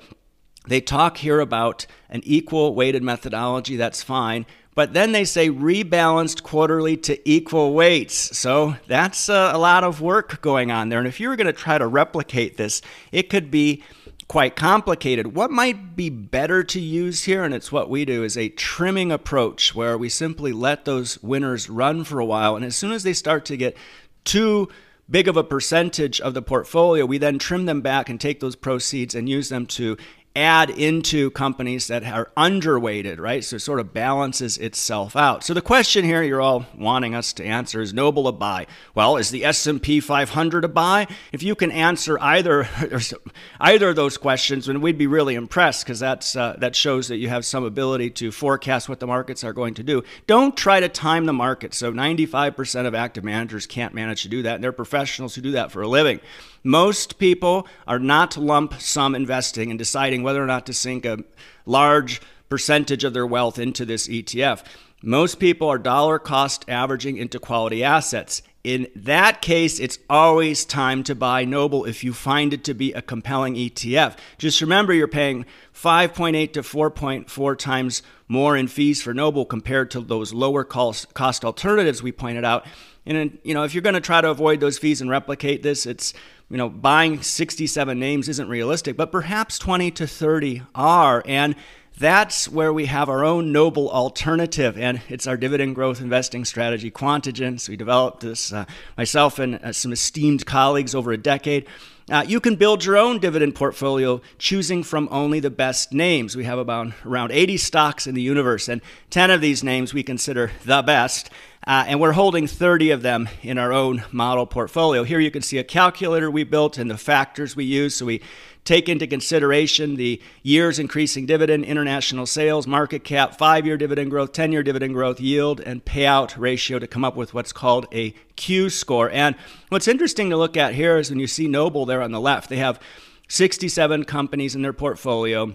they 0.66 0.82
talk 0.82 1.18
here 1.18 1.40
about 1.40 1.86
an 2.10 2.22
equal 2.24 2.74
weighted 2.74 3.04
methodology, 3.04 3.76
that's 3.76 4.02
fine. 4.02 4.48
But 4.74 4.94
then 4.94 5.12
they 5.12 5.26
say 5.26 5.50
rebalanced 5.50 6.42
quarterly 6.42 6.98
to 6.98 7.30
equal 7.30 7.74
weights. 7.74 8.38
So 8.38 8.76
that's 8.88 9.30
uh, 9.30 9.52
a 9.54 9.58
lot 9.58 9.84
of 9.84 10.02
work 10.02 10.42
going 10.42 10.72
on 10.72 10.90
there. 10.90 11.00
And 11.00 11.08
if 11.08 11.20
you 11.20 11.30
were 11.30 11.36
going 11.36 11.48
to 11.48 11.54
try 11.54 11.78
to 11.78 11.88
replicate 11.88 12.58
this, 12.58 12.82
it 13.12 13.30
could 13.30 13.50
be 13.50 13.84
quite 14.28 14.56
complicated. 14.56 15.36
What 15.36 15.52
might 15.52 15.96
be 15.96 16.10
better 16.10 16.64
to 16.64 16.80
use 16.80 17.24
here, 17.24 17.44
and 17.44 17.54
it's 17.54 17.72
what 17.72 17.90
we 17.90 18.04
do, 18.04 18.24
is 18.24 18.38
a 18.38 18.50
trimming 18.50 19.12
approach 19.12 19.74
where 19.74 19.98
we 19.98 20.10
simply 20.10 20.52
let 20.52 20.86
those 20.86 21.22
winners 21.24 21.70
run 21.70 22.04
for 22.04 22.20
a 22.20 22.26
while. 22.26 22.56
And 22.56 22.66
as 22.66 22.76
soon 22.76 22.92
as 22.92 23.04
they 23.04 23.14
start 23.14 23.46
to 23.46 23.58
get 23.58 23.78
too 24.26 24.68
big 25.10 25.30
of 25.30 25.38
a 25.38 25.44
percentage 25.44 26.20
of 26.20 26.34
the 26.34 26.42
portfolio, 26.42 27.06
we 27.06 27.18
then 27.18 27.40
trim 27.40 27.66
them 27.66 27.82
back 27.82 28.10
and 28.10 28.20
take 28.20 28.42
those 28.42 28.58
proceeds 28.58 29.16
and 29.16 29.30
use 29.30 29.48
them 29.48 29.66
to 29.66 29.96
add 30.38 30.70
into 30.70 31.32
companies 31.32 31.88
that 31.88 32.04
are 32.04 32.32
underweighted, 32.38 33.20
right? 33.20 33.44
So 33.44 33.56
it 33.56 33.60
sort 33.60 33.80
of 33.80 33.94
balances 33.94 34.58
itself 34.58 35.16
out. 35.16 35.44
So 35.44 35.54
the 35.54 35.62
question 35.62 36.06
here 36.06 36.22
you're 36.22 36.42
all 36.42 36.68
wanting 36.78 37.16
us 37.16 37.34
to 37.34 37.44
answer 37.44 37.82
is 37.82 37.94
Noble 37.94 38.28
a 38.28 38.32
buy? 38.32 38.68
Well, 38.94 39.18
is 39.18 39.32
the 39.32 39.44
S&P 39.44 40.00
500 40.00 40.64
a 40.64 40.68
buy? 40.68 41.08
If 41.32 41.42
you 41.42 41.56
can 41.56 41.72
answer 41.72 42.20
either 42.20 42.70
either 43.60 43.90
of 43.90 43.96
those 43.96 44.18
questions, 44.18 44.68
then 44.68 44.80
we'd 44.80 44.98
be 44.98 45.08
really 45.08 45.36
impressed 45.36 45.84
because 45.84 46.00
that's 46.00 46.36
uh, 46.36 46.56
that 46.60 46.76
shows 46.76 47.08
that 47.08 47.18
you 47.18 47.30
have 47.30 47.44
some 47.44 47.64
ability 47.64 48.12
to 48.12 48.32
forecast 48.32 48.88
what 48.88 49.00
the 49.00 49.08
markets 49.08 49.44
are 49.44 49.54
going 49.54 49.74
to 49.74 49.84
do. 49.84 50.04
Don't 50.28 50.56
try 50.56 50.80
to 50.80 50.90
time 50.90 51.26
the 51.26 51.34
market. 51.34 51.74
So 51.74 51.92
95% 51.92 52.86
of 52.86 52.94
active 52.94 53.24
managers 53.24 53.66
can't 53.66 53.94
manage 53.94 54.22
to 54.22 54.30
do 54.30 54.44
that, 54.44 54.56
and 54.56 54.64
they're 54.64 54.72
professionals 54.72 55.34
who 55.36 55.42
do 55.42 55.52
that 55.52 55.72
for 55.72 55.82
a 55.82 55.88
living. 55.88 56.20
Most 56.64 57.18
people 57.18 57.68
are 57.88 58.00
not 58.00 58.36
lump 58.36 58.82
sum 58.82 59.16
investing 59.16 59.70
and 59.70 59.80
deciding 59.80 60.24
whether 60.28 60.44
or 60.44 60.46
not 60.46 60.66
to 60.66 60.74
sink 60.74 61.06
a 61.06 61.24
large 61.66 62.20
percentage 62.50 63.06
of 63.06 63.14
their 63.14 63.26
wealth 63.26 63.58
into 63.58 63.86
this 63.86 64.10
ETF. 64.10 64.62
Most 65.02 65.40
people 65.40 65.70
are 65.70 65.78
dollar 65.78 66.20
cost 66.20 66.66
averaging 66.68 67.16
into 67.16 67.40
quality 67.40 67.82
assets. 67.82 68.42
In 68.68 68.90
that 68.98 69.42
case, 69.42 69.80
it's 69.80 69.98
always 70.10 70.66
time 70.66 71.02
to 71.04 71.16
buy 71.16 71.46
Noble 71.46 71.86
if 71.86 72.04
you 72.04 72.12
find 72.12 72.52
it 72.52 72.66
to 72.66 72.74
be 72.74 72.92
a 72.92 73.02
compelling 73.02 73.56
ETF. 73.56 74.18
Just 74.38 74.60
remember 74.60 74.92
you're 74.92 75.08
paying 75.08 75.46
5.8 75.74 76.52
to 76.52 76.62
4.4 76.64 77.58
times 77.58 78.04
more 78.28 78.58
in 78.58 78.68
fees 78.68 79.02
for 79.02 79.14
Noble 79.14 79.46
compared 79.46 79.90
to 79.92 80.02
those 80.02 80.34
lower 80.34 80.66
cost, 80.66 81.14
cost 81.14 81.46
alternatives 81.46 82.04
we 82.04 82.12
pointed 82.12 82.44
out. 82.44 82.66
And 83.06 83.40
you 83.42 83.54
know, 83.54 83.64
if 83.64 83.74
you're 83.74 83.82
going 83.82 83.94
to 83.94 84.02
try 84.02 84.20
to 84.20 84.30
avoid 84.30 84.60
those 84.60 84.78
fees 84.78 85.00
and 85.00 85.10
replicate 85.10 85.64
this, 85.64 85.86
it's 85.86 86.14
you 86.50 86.58
know, 86.58 86.68
buying 86.68 87.22
67 87.22 87.98
names 87.98 88.28
isn't 88.28 88.50
realistic, 88.50 88.98
but 88.98 89.14
perhaps 89.14 89.58
20 89.60 89.92
to 89.92 90.06
30 90.06 90.64
are. 90.76 91.24
And 91.26 91.56
that's 92.00 92.48
where 92.48 92.72
we 92.72 92.86
have 92.86 93.10
our 93.10 93.26
own 93.26 93.52
noble 93.52 93.90
alternative, 93.90 94.78
and 94.78 95.02
it's 95.10 95.26
our 95.26 95.36
dividend 95.36 95.74
growth 95.74 96.00
investing 96.00 96.46
strategy, 96.46 96.92
Quantigence. 96.92 97.62
So 97.62 97.72
we 97.72 97.76
developed 97.76 98.20
this, 98.20 98.54
uh, 98.54 98.66
myself 98.98 99.40
and 99.40 99.56
uh, 99.56 99.74
some 99.74 99.92
esteemed 99.92 100.46
colleagues 100.46 100.94
over 100.94 101.12
a 101.12 101.18
decade. 101.18 101.66
Uh, 102.10 102.24
you 102.26 102.40
can 102.40 102.56
build 102.56 102.86
your 102.86 102.98
own 102.98 103.20
dividend 103.20 103.56
portfolio 103.56 104.22
choosing 104.38 104.84
from 104.84 105.10
only 105.12 105.40
the 105.40 105.50
best 105.50 105.92
names. 105.92 106.36
We 106.38 106.46
have 106.46 106.60
about 106.60 106.94
around 107.06 107.32
80 107.32 107.58
stocks 107.58 108.08
in 108.08 108.16
the 108.16 108.22
universe, 108.22 108.70
and 108.70 108.82
10 109.10 109.32
of 109.32 109.42
these 109.42 109.64
names 109.64 109.94
we 109.94 110.04
consider 110.04 110.52
the 110.66 110.82
best. 110.84 111.32
Uh, 111.68 111.84
and 111.86 112.00
we're 112.00 112.14
holding 112.14 112.48
30 112.48 112.92
of 112.92 113.02
them 113.02 113.28
in 113.42 113.58
our 113.58 113.74
own 113.74 114.02
model 114.14 114.46
portfolio. 114.46 115.04
Here 115.04 115.20
you 115.20 115.30
can 115.30 115.42
see 115.42 115.58
a 115.58 115.66
calculator 115.66 116.32
we 116.32 116.46
built 116.46 116.78
and 116.78 116.90
the 116.90 116.98
factors 116.98 117.58
we 117.58 117.66
use. 117.66 117.94
So 117.94 118.06
we 118.06 118.22
take 118.64 118.88
into 118.88 119.06
consideration 119.06 119.98
the 119.98 120.22
years 120.44 120.80
increasing 120.80 121.26
dividend, 121.26 121.66
international 121.66 122.26
sales, 122.26 122.68
market 122.68 123.04
cap, 123.04 123.38
five 123.38 123.66
year 123.66 123.76
dividend 123.76 124.12
growth, 124.12 124.32
10 124.32 124.54
year 124.54 124.64
dividend 124.64 124.94
growth, 124.94 125.20
yield, 125.20 125.60
and 125.60 125.84
payout 125.84 126.38
ratio 126.38 126.80
to 126.80 126.88
come 126.88 127.04
up 127.04 127.18
with 127.18 127.34
what's 127.34 127.52
called 127.52 127.86
a 127.92 128.12
Q 128.38 128.70
score. 128.70 129.10
And 129.10 129.36
what's 129.68 129.90
interesting 129.90 130.30
to 130.30 130.38
look 130.38 130.56
at 130.56 130.74
here 130.74 130.98
is 130.98 131.10
when 131.10 131.20
you 131.20 131.28
see 131.28 131.50
Noble 131.50 131.86
there 131.86 132.02
on 132.02 132.12
the 132.14 132.22
left, 132.22 132.48
they 132.48 132.58
have 132.58 132.80
67 133.28 134.06
companies 134.06 134.56
in 134.56 134.62
their 134.62 134.72
portfolio 134.72 135.54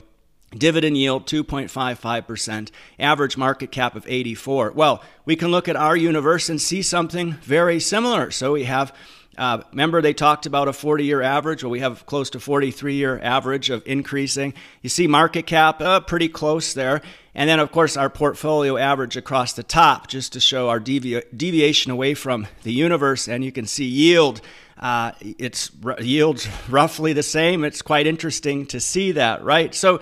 dividend 0.56 0.96
yield 0.96 1.26
2.55%, 1.26 2.70
average 2.98 3.36
market 3.36 3.72
cap 3.72 3.96
of 3.96 4.06
84. 4.06 4.72
Well, 4.72 5.02
we 5.24 5.36
can 5.36 5.50
look 5.50 5.68
at 5.68 5.76
our 5.76 5.96
universe 5.96 6.48
and 6.48 6.60
see 6.60 6.82
something 6.82 7.32
very 7.42 7.80
similar. 7.80 8.30
So 8.30 8.52
we 8.52 8.64
have 8.64 8.92
uh, 9.38 9.62
remember, 9.70 10.02
they 10.02 10.12
talked 10.12 10.44
about 10.44 10.68
a 10.68 10.72
40 10.72 11.04
year 11.04 11.22
average. 11.22 11.64
Well, 11.64 11.70
we 11.70 11.80
have 11.80 12.04
close 12.04 12.28
to 12.30 12.40
43 12.40 12.94
year 12.94 13.18
average 13.22 13.70
of 13.70 13.82
increasing. 13.86 14.52
You 14.82 14.90
see 14.90 15.06
market 15.06 15.46
cap 15.46 15.80
uh, 15.80 16.00
pretty 16.00 16.28
close 16.28 16.74
there. 16.74 17.00
And 17.34 17.48
then, 17.48 17.58
of 17.58 17.72
course, 17.72 17.96
our 17.96 18.10
portfolio 18.10 18.76
average 18.76 19.16
across 19.16 19.54
the 19.54 19.62
top 19.62 20.08
just 20.08 20.34
to 20.34 20.40
show 20.40 20.68
our 20.68 20.78
devi- 20.78 21.22
deviation 21.34 21.90
away 21.90 22.12
from 22.12 22.46
the 22.62 22.72
universe. 22.72 23.26
And 23.26 23.42
you 23.42 23.52
can 23.52 23.66
see 23.66 23.86
yield. 23.86 24.42
Uh, 24.78 25.12
it's 25.20 25.70
r- 25.82 25.96
yields 26.00 26.46
roughly 26.68 27.14
the 27.14 27.22
same. 27.22 27.64
It's 27.64 27.80
quite 27.80 28.06
interesting 28.06 28.66
to 28.66 28.80
see 28.80 29.12
that, 29.12 29.42
right? 29.42 29.74
So, 29.74 30.00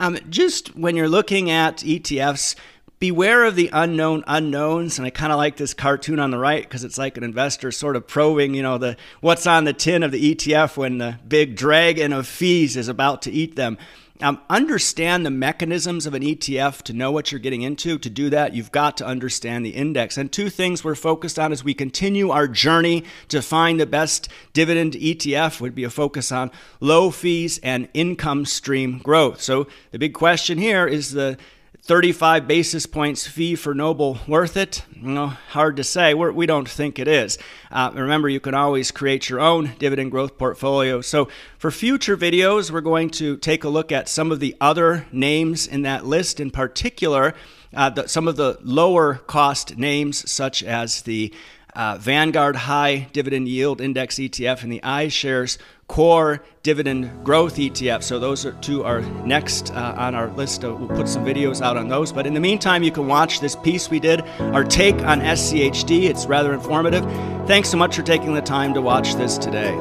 um, 0.00 0.18
just 0.28 0.74
when 0.74 0.96
you're 0.96 1.08
looking 1.08 1.50
at 1.50 1.78
ETFs, 1.78 2.56
beware 3.00 3.44
of 3.44 3.54
the 3.54 3.70
unknown 3.72 4.24
unknowns. 4.26 4.98
And 4.98 5.06
i 5.06 5.10
kind 5.10 5.32
of 5.32 5.38
like 5.38 5.56
this 5.56 5.74
cartoon 5.74 6.18
on 6.18 6.30
the 6.30 6.38
right 6.38 6.62
because 6.62 6.84
it's 6.84 6.98
like 6.98 7.16
an 7.16 7.22
investor 7.24 7.70
sort 7.70 7.96
of 7.96 8.06
probing 8.06 8.54
you 8.54 8.62
know 8.62 8.78
the 8.78 8.96
what's 9.20 9.46
on 9.46 9.64
the 9.64 9.72
tin 9.72 10.02
of 10.02 10.12
the 10.12 10.34
etf 10.34 10.76
when 10.76 10.98
the 10.98 11.18
big 11.26 11.56
dragon 11.56 12.12
of 12.12 12.26
fees 12.26 12.76
is 12.76 12.88
about 12.88 13.22
to 13.22 13.30
eat 13.30 13.56
them 13.56 13.78
um, 14.22 14.40
understand 14.48 15.24
the 15.24 15.30
mechanisms 15.30 16.06
of 16.06 16.14
an 16.14 16.22
ETF 16.22 16.82
to 16.82 16.92
know 16.92 17.10
what 17.10 17.30
you're 17.30 17.38
getting 17.38 17.62
into. 17.62 17.98
To 17.98 18.10
do 18.10 18.30
that, 18.30 18.54
you've 18.54 18.72
got 18.72 18.96
to 18.98 19.06
understand 19.06 19.64
the 19.64 19.70
index. 19.70 20.16
And 20.16 20.30
two 20.30 20.50
things 20.50 20.84
we're 20.84 20.94
focused 20.94 21.38
on 21.38 21.52
as 21.52 21.64
we 21.64 21.74
continue 21.74 22.30
our 22.30 22.48
journey 22.48 23.04
to 23.28 23.42
find 23.42 23.80
the 23.80 23.86
best 23.86 24.28
dividend 24.52 24.94
ETF 24.94 25.60
would 25.60 25.74
be 25.74 25.84
a 25.84 25.90
focus 25.90 26.32
on 26.32 26.50
low 26.80 27.10
fees 27.10 27.58
and 27.62 27.88
income 27.94 28.44
stream 28.44 28.98
growth. 28.98 29.40
So 29.40 29.66
the 29.90 29.98
big 29.98 30.14
question 30.14 30.58
here 30.58 30.86
is 30.86 31.12
the 31.12 31.38
35 31.82 32.46
basis 32.46 32.86
points 32.86 33.26
fee 33.26 33.54
for 33.54 33.74
Noble 33.74 34.18
worth 34.28 34.56
it? 34.56 34.84
Know, 34.94 35.28
hard 35.28 35.76
to 35.76 35.84
say. 35.84 36.14
We're, 36.14 36.30
we 36.30 36.46
do 36.46 36.52
not 36.54 36.68
think 36.68 36.98
it 36.98 37.08
is. 37.08 37.38
Uh, 37.70 37.90
remember, 37.94 38.28
you 38.28 38.40
can 38.40 38.54
always 38.54 38.90
create 38.90 39.28
your 39.28 39.40
own 39.40 39.72
dividend 39.78 40.10
growth 40.10 40.36
portfolio. 40.36 41.00
So, 41.00 41.28
for 41.58 41.70
future 41.70 42.16
videos, 42.16 42.70
we're 42.70 42.80
going 42.82 43.10
to 43.10 43.36
take 43.38 43.64
a 43.64 43.68
look 43.68 43.90
at 43.90 44.08
some 44.08 44.30
of 44.30 44.40
the 44.40 44.54
other 44.60 45.06
names 45.10 45.66
in 45.66 45.82
that 45.82 46.04
list, 46.04 46.38
in 46.38 46.50
particular, 46.50 47.34
uh, 47.74 47.90
the, 47.90 48.06
some 48.08 48.28
of 48.28 48.36
the 48.36 48.58
lower 48.62 49.14
cost 49.14 49.78
names, 49.78 50.30
such 50.30 50.62
as 50.62 51.02
the 51.02 51.32
uh, 51.74 51.96
Vanguard 51.98 52.56
High 52.56 53.08
Dividend 53.12 53.48
Yield 53.48 53.80
Index 53.80 54.16
ETF 54.16 54.62
and 54.62 54.72
the 54.72 54.80
iShares 54.80 55.58
Core 55.90 56.40
Dividend 56.62 57.24
Growth 57.24 57.56
ETF. 57.56 58.04
So 58.04 58.20
those 58.20 58.46
are 58.46 58.52
two 58.60 58.84
are 58.84 59.00
next 59.26 59.72
uh, 59.72 59.96
on 59.98 60.14
our 60.14 60.28
list. 60.28 60.62
we'll 60.62 60.86
put 60.86 61.08
some 61.08 61.24
videos 61.24 61.60
out 61.60 61.76
on 61.76 61.88
those. 61.88 62.12
But 62.12 62.28
in 62.28 62.34
the 62.34 62.38
meantime, 62.38 62.84
you 62.84 62.92
can 62.92 63.08
watch 63.08 63.40
this 63.40 63.56
piece 63.56 63.90
we 63.90 63.98
did, 63.98 64.20
our 64.38 64.62
take 64.62 64.94
on 65.02 65.20
SCHD. 65.20 66.04
It's 66.04 66.26
rather 66.26 66.54
informative. 66.54 67.04
Thanks 67.48 67.70
so 67.70 67.76
much 67.76 67.96
for 67.96 68.02
taking 68.02 68.34
the 68.34 68.40
time 68.40 68.72
to 68.74 68.80
watch 68.80 69.16
this 69.16 69.36
today. 69.36 69.72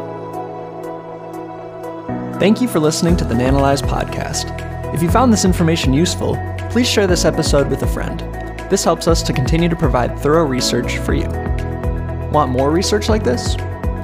Thank 2.40 2.60
you 2.60 2.68
for 2.68 2.80
listening 2.80 3.16
to 3.18 3.24
the 3.24 3.36
Nanalyze 3.36 3.84
podcast. 3.84 4.96
If 4.96 5.04
you 5.04 5.12
found 5.12 5.32
this 5.32 5.46
information 5.46 5.94
useful, 5.94 6.36
please 6.72 6.90
share 6.90 7.06
this 7.06 7.24
episode 7.24 7.70
with 7.70 7.84
a 7.84 7.88
friend. 7.88 8.20
This 8.72 8.84
helps 8.84 9.08
us 9.08 9.22
to 9.22 9.32
continue 9.32 9.70
to 9.70 9.76
provide 9.76 10.18
thorough 10.18 10.46
research 10.46 10.98
for 10.98 11.14
you. 11.14 11.30
Want 12.32 12.50
more 12.50 12.72
research 12.72 13.10
like 13.10 13.24
this? 13.24 13.56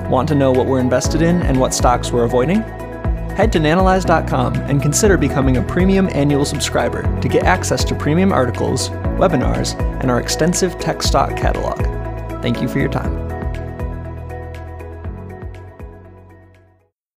Want 0.10 0.28
to 0.30 0.36
know 0.36 0.52
what 0.52 0.68
we're 0.68 0.80
invested 0.80 1.22
in 1.22 1.42
and 1.42 1.60
what 1.60 1.74
stocks 1.74 2.12
we're 2.12 2.26
avoiding? 2.26 2.62
Head 3.36 3.52
to 3.54 3.60
nanalyze.com 3.60 4.56
and 4.56 4.82
consider 4.82 5.18
becoming 5.18 5.58
a 5.58 5.64
premium 5.64 6.08
annual 6.14 6.46
subscriber 6.46 7.04
to 7.22 7.28
get 7.28 7.44
access 7.44 7.84
to 7.86 7.96
premium 7.96 8.32
articles, 8.32 8.90
webinars, 9.20 9.78
and 10.02 10.10
our 10.10 10.20
extensive 10.22 10.80
tech 10.80 11.02
stock 11.02 11.36
catalog. 11.36 11.82
Thank 12.42 12.62
you 12.62 12.68
for 12.68 12.80
your 12.80 12.90
time. 12.90 13.25